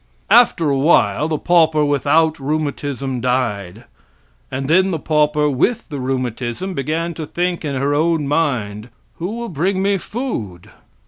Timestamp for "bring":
9.49-9.79